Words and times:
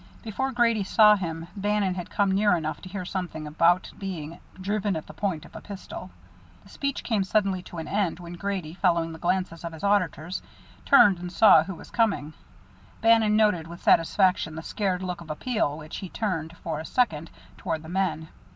Before 0.23 0.51
Grady 0.51 0.83
saw 0.83 1.15
him, 1.15 1.47
Bannon 1.55 1.93
had 1.93 2.09
come 2.09 2.31
near 2.31 2.57
enough 2.57 2.81
to 2.81 2.89
hear 2.89 3.05
something 3.05 3.45
about 3.45 3.91
being 3.99 4.39
"driven 4.59 4.95
at 4.95 5.05
the 5.05 5.13
point 5.13 5.45
of 5.45 5.55
a 5.55 5.61
pistol." 5.61 6.09
The 6.63 6.69
speech 6.69 7.03
came 7.03 7.23
suddenly 7.23 7.61
to 7.61 7.77
an 7.77 7.87
end 7.87 8.19
when 8.19 8.33
Grady, 8.33 8.73
following 8.73 9.11
the 9.13 9.19
glances 9.19 9.63
of 9.63 9.73
his 9.73 9.83
auditors, 9.83 10.41
turned 10.85 11.19
and 11.19 11.31
saw 11.31 11.61
who 11.63 11.75
was 11.75 11.91
coming. 11.91 12.33
Bannon 13.01 13.35
noted 13.35 13.67
with 13.67 13.83
satisfaction 13.83 14.55
the 14.55 14.63
scared 14.63 15.03
look 15.03 15.21
of 15.21 15.29
appeal 15.29 15.77
which 15.77 15.97
he 15.97 16.09
turned, 16.09 16.57
for 16.57 16.79
a 16.79 16.85
second, 16.85 17.29
toward 17.59 17.83
the 17.83 17.87
men. 17.89 18.29